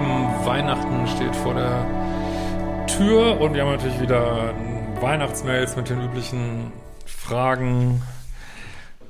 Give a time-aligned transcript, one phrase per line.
[0.00, 4.54] Lieben, Weihnachten steht vor der Tür und wir haben natürlich wieder
[5.00, 6.72] Weihnachtsmails mit den üblichen
[7.04, 8.02] Fragen.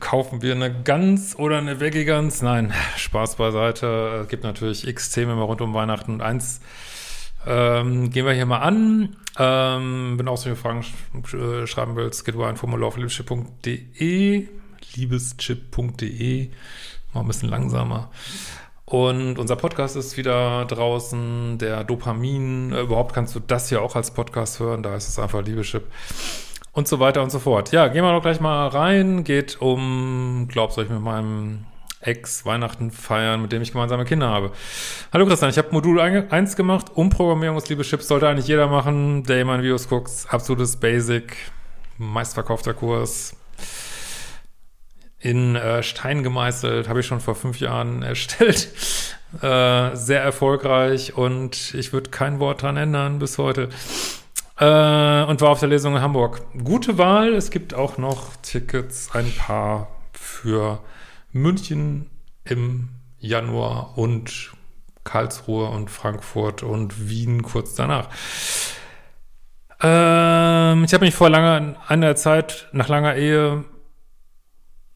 [0.00, 2.42] Kaufen wir eine Gans oder eine Veggie-Gans?
[2.42, 4.22] Nein, Spaß beiseite.
[4.22, 6.60] Es gibt natürlich x Themen immer rund um Weihnachten und eins
[7.46, 9.16] ähm, gehen wir hier mal an.
[9.38, 12.96] Ähm, wenn du auch solche Fragen sch äh, schreiben willst, geht über ein Formular auf
[12.96, 14.48] liebeschip.de
[14.94, 16.50] liebeschip.de
[17.14, 18.10] Mal ein bisschen langsamer.
[18.84, 22.72] Und unser Podcast ist wieder draußen, der Dopamin.
[22.72, 25.84] Äh, überhaupt kannst du das hier auch als Podcast hören, da ist es einfach Liebeschip.
[26.72, 27.70] Und so weiter und so fort.
[27.72, 29.24] Ja, gehen wir doch gleich mal rein.
[29.24, 31.66] Geht um, glaubst du, ich mit meinem
[32.00, 34.52] Ex Weihnachten feiern, mit dem ich gemeinsame Kinder habe.
[35.12, 36.86] Hallo Christian, ich habe Modul 1 gemacht.
[36.94, 40.10] Umprogrammierung des Liebeschips sollte eigentlich jeder machen, der meine Videos guckt.
[40.28, 41.36] Absolutes Basic,
[41.98, 43.36] meistverkaufter Kurs
[45.22, 48.68] in äh, Stein gemeißelt, habe ich schon vor fünf Jahren erstellt.
[49.40, 53.70] Äh, sehr erfolgreich und ich würde kein Wort dran ändern bis heute.
[54.58, 54.64] Äh,
[55.24, 56.42] und war auf der Lesung in Hamburg.
[56.62, 57.32] Gute Wahl.
[57.32, 60.80] Es gibt auch noch Tickets, ein paar für
[61.32, 62.10] München
[62.44, 64.52] im Januar und
[65.04, 68.08] Karlsruhe und Frankfurt und Wien kurz danach.
[69.80, 73.64] Ähm, ich habe mich vor langer, einer Zeit, nach langer Ehe,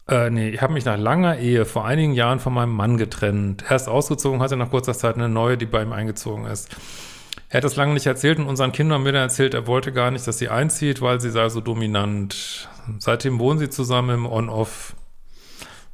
[0.07, 3.63] äh, nee, ich habe mich nach langer Ehe vor einigen Jahren von meinem Mann getrennt.
[3.69, 6.69] Erst ausgezogen, hatte nach kurzer Zeit eine neue, die bei ihm eingezogen ist.
[7.49, 10.27] Er hat das lange nicht erzählt und unseren Kindern dann erzählt, er wollte gar nicht,
[10.27, 12.67] dass sie einzieht, weil sie sei so dominant.
[12.99, 14.95] Seitdem wohnen sie zusammen im On-Off.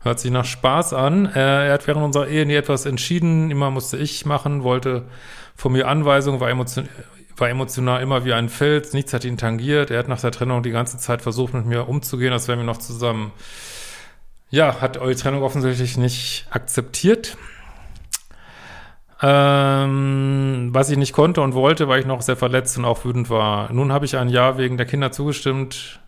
[0.01, 1.27] Hört sich nach Spaß an.
[1.27, 3.51] Äh, er hat während unserer Ehe nie etwas entschieden.
[3.51, 5.05] Immer musste ich machen, wollte
[5.55, 6.89] von mir Anweisungen, war, emotion
[7.37, 8.93] war emotional immer wie ein Fels.
[8.93, 9.91] Nichts hat ihn tangiert.
[9.91, 12.65] Er hat nach der Trennung die ganze Zeit versucht, mit mir umzugehen, als wären wir
[12.65, 13.31] noch zusammen.
[14.53, 17.37] Ja, hat eure Trennung offensichtlich nicht akzeptiert.
[19.19, 23.31] Ähm, was ich nicht konnte und wollte, weil ich noch sehr verletzt und auch wütend
[23.31, 23.73] war.
[23.73, 25.99] Nun habe ich ein Jahr wegen der Kinder zugestimmt,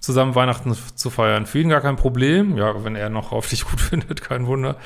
[0.00, 1.46] zusammen Weihnachten zu feiern.
[1.46, 2.58] Für ihn gar kein Problem.
[2.58, 4.76] Ja, wenn er noch auf dich gut findet, kein Wunder.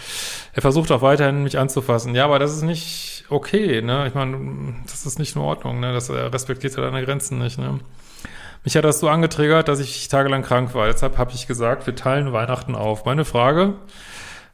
[0.53, 2.15] Er versucht auch weiterhin, mich anzufassen.
[2.15, 4.07] Ja, aber das ist nicht okay, ne?
[4.07, 5.93] Ich meine, das ist nicht in Ordnung, ne?
[5.93, 7.81] Das er respektiert deine Grenzen nicht, ne?
[8.65, 10.87] Mich hat das so angetriggert, dass ich tagelang krank war.
[10.87, 13.05] Deshalb habe ich gesagt, wir teilen Weihnachten auf.
[13.05, 13.75] Meine Frage,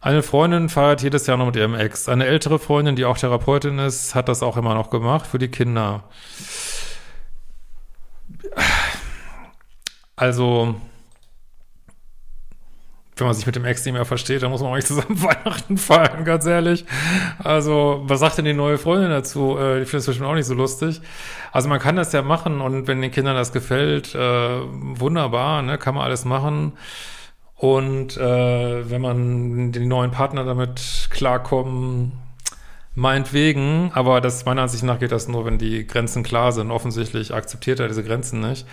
[0.00, 2.09] eine Freundin feiert jedes Jahr noch mit ihrem Ex.
[2.09, 5.48] Eine ältere Freundin, die auch Therapeutin ist, hat das auch immer noch gemacht für die
[5.48, 6.03] Kinder.
[10.16, 10.75] Also,
[13.20, 15.22] wenn man sich mit dem Ex nicht mehr versteht, dann muss man auch nicht zusammen
[15.22, 16.84] Weihnachten feiern, ganz ehrlich.
[17.38, 19.56] Also, was sagt denn die neue Freundin dazu?
[19.58, 21.00] Äh, ich finde das bestimmt auch nicht so lustig.
[21.53, 25.78] Also, man kann das ja machen und wenn den Kindern das gefällt, äh, wunderbar, ne,
[25.78, 26.72] kann man alles machen.
[27.56, 32.12] Und äh, wenn man die neuen Partner damit klarkommen,
[32.94, 36.70] meinetwegen, aber das meiner Ansicht nach geht das nur, wenn die Grenzen klar sind.
[36.70, 38.66] Offensichtlich akzeptiert er diese Grenzen nicht.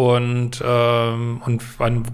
[0.00, 1.62] Und, ähm, und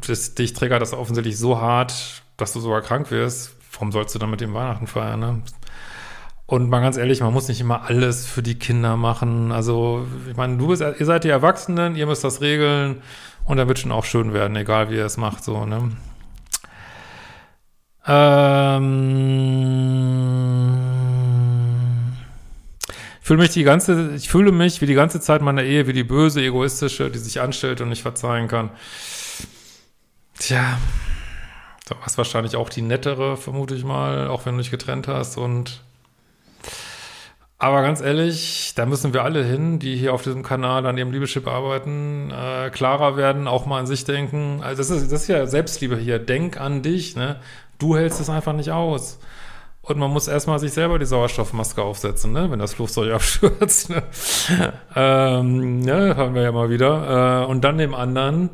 [0.09, 3.55] das, dich triggert das offensichtlich so hart, dass du sogar krank wirst.
[3.75, 5.43] Warum sollst du dann mit dem Weihnachten feiern, ne?
[6.47, 9.53] Und mal ganz ehrlich, man muss nicht immer alles für die Kinder machen.
[9.53, 13.03] Also, ich meine, du bist, ihr seid die Erwachsenen, ihr müsst das regeln.
[13.45, 15.93] Und dann wird schon auch schön werden, egal wie ihr es macht, so, ne?
[18.09, 18.87] Ähm,
[23.27, 26.05] fühle mich die ganze, ich fühle mich wie die ganze Zeit meiner Ehe wie die
[26.05, 28.71] böse, egoistische, die sich anstellt und nicht verzeihen kann.
[30.39, 30.79] Tja,
[31.89, 35.39] du warst wahrscheinlich auch die nettere, vermute ich mal, auch wenn du dich getrennt hast
[35.39, 35.83] und
[37.59, 41.11] aber ganz ehrlich, da müssen wir alle hin, die hier auf diesem Kanal an ihrem
[41.11, 44.61] Liebeschip arbeiten, äh, klarer werden, auch mal an sich denken.
[44.63, 46.19] Also das ist, das ist ja Selbstliebe hier.
[46.19, 47.41] Denk an dich, ne?
[47.79, 49.19] Du hältst es einfach nicht aus.
[49.87, 52.51] Und man muss erstmal sich selber die Sauerstoffmaske aufsetzen, ne?
[52.51, 53.91] wenn das Flugzeug abstürzt.
[53.91, 54.03] Ne?
[54.97, 56.17] ähm, ne?
[56.17, 57.45] Haben wir ja mal wieder.
[57.45, 58.51] Äh, und dann dem anderen.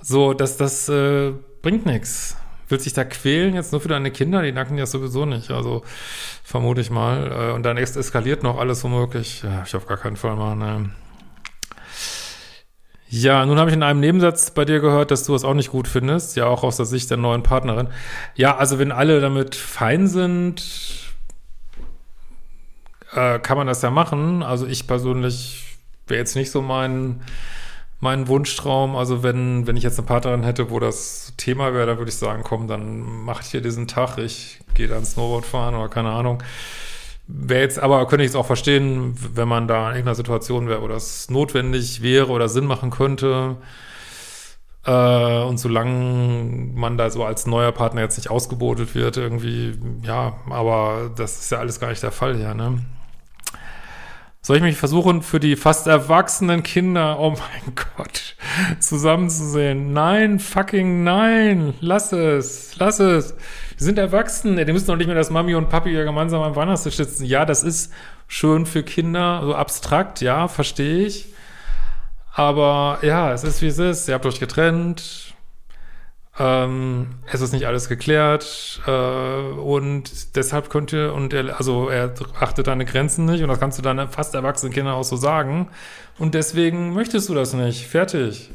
[0.00, 2.38] So, dass das äh, bringt nichts.
[2.68, 4.42] Willst dich da quälen jetzt nur für deine Kinder?
[4.42, 5.50] Die danken ja sowieso nicht.
[5.50, 5.82] Also
[6.42, 7.50] vermute ich mal.
[7.50, 9.42] Äh, und dann eskaliert noch alles womöglich.
[9.42, 10.58] Ja, ich auf gar keinen Fall machen.
[10.58, 10.90] Ne.
[13.18, 15.70] Ja, nun habe ich in einem Nebensatz bei dir gehört, dass du es auch nicht
[15.70, 17.88] gut findest, ja auch aus der Sicht der neuen Partnerin.
[18.34, 20.62] Ja, also wenn alle damit fein sind,
[23.14, 24.42] äh, kann man das ja machen.
[24.42, 25.64] Also ich persönlich
[26.06, 27.22] wäre jetzt nicht so mein,
[28.00, 28.96] mein Wunschtraum.
[28.96, 32.18] Also wenn, wenn ich jetzt eine Partnerin hätte, wo das Thema wäre, dann würde ich
[32.18, 36.10] sagen, komm, dann mache ich hier diesen Tag, ich gehe dann Snowboard fahren oder keine
[36.10, 36.42] Ahnung.
[37.28, 40.82] Wäre jetzt, aber könnte ich es auch verstehen, wenn man da in irgendeiner Situation wäre,
[40.82, 43.56] wo das notwendig wäre oder Sinn machen könnte.
[44.84, 50.34] Äh, und solange man da so als neuer Partner jetzt nicht ausgebotet wird, irgendwie, ja,
[50.48, 52.78] aber das ist ja alles gar nicht der Fall hier, ne?
[54.46, 58.36] Soll ich mich versuchen, für die fast erwachsenen Kinder, oh mein Gott,
[58.78, 59.92] zusammenzusehen?
[59.92, 63.34] Nein, fucking nein, lass es, lass es.
[63.76, 66.54] Die sind erwachsen, die müssen doch nicht mehr, dass Mami und Papi ja gemeinsam am
[66.54, 67.24] Weihnachtstisch sitzen.
[67.24, 67.92] Ja, das ist
[68.28, 71.34] schön für Kinder, so abstrakt, ja, verstehe ich.
[72.32, 74.06] Aber ja, es ist wie es ist.
[74.06, 75.34] Ihr habt euch getrennt.
[76.38, 82.66] Ähm, es ist nicht alles geklärt äh, und deshalb könnte und er, also er achtet
[82.66, 85.68] deine Grenzen nicht und das kannst du deine fast erwachsenen Kinder auch so sagen
[86.18, 87.86] und deswegen möchtest du das nicht.
[87.86, 88.50] Fertig.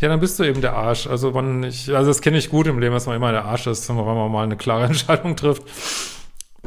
[0.00, 1.06] Ja, dann bist du eben der Arsch.
[1.06, 3.68] Also man, ich, also das kenne ich gut im Leben, dass man immer der Arsch
[3.68, 5.62] ist, wenn man mal eine klare Entscheidung trifft.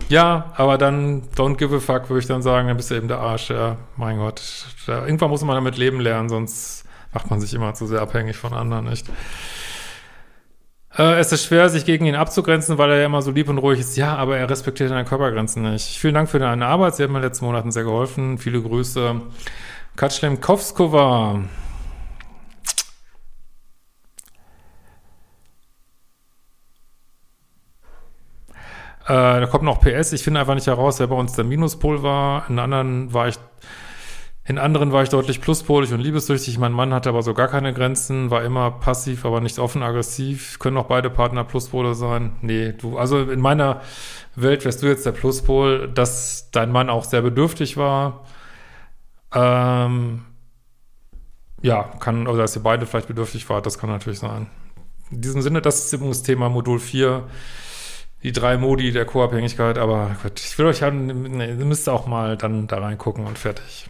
[0.08, 3.10] Ja, aber dann don't give a fuck, würde ich dann sagen, dann bist du eben
[3.10, 3.50] der Arsch.
[3.50, 4.42] Ja, mein Gott.
[4.86, 8.38] Ja, irgendwann muss man damit leben lernen, sonst macht man sich immer zu sehr abhängig
[8.38, 9.08] von anderen, nicht?
[10.98, 13.60] Äh, es ist schwer, sich gegen ihn abzugrenzen, weil er ja immer so lieb und
[13.60, 13.98] ruhig ist.
[13.98, 15.86] Ja, aber er respektiert deine Körpergrenzen nicht.
[15.98, 16.96] Vielen Dank für deine Arbeit.
[16.96, 18.38] Sie hat mir in den letzten Monaten sehr geholfen.
[18.38, 19.22] Viele Grüße.
[19.96, 21.44] Katschlem Kovskova.
[29.06, 30.14] Äh, da kommt noch PS.
[30.14, 32.50] Ich finde einfach nicht heraus, wer bei uns der Minuspol war.
[32.50, 33.36] In anderen war ich,
[34.48, 36.58] in anderen war ich deutlich pluspolig und liebessüchtig.
[36.58, 40.58] Mein Mann hatte aber so gar keine Grenzen, war immer passiv, aber nicht offen aggressiv.
[40.58, 42.38] Können auch beide Partner Pluspole sein?
[42.42, 43.82] Nee, du, also in meiner
[44.36, 48.24] Welt wärst du jetzt der Pluspol, dass dein Mann auch sehr bedürftig war.
[49.34, 50.24] Ähm,
[51.62, 54.48] ja, kann, oder dass ihr beide vielleicht bedürftig wart, das kann natürlich sein.
[55.12, 57.28] In diesem Sinne, das ist übrigens Thema Modul 4
[58.24, 62.38] die drei Modi der Co-Abhängigkeit, aber gut, ich will euch nee, ihr müsst auch mal
[62.38, 63.90] dann da reingucken und fertig.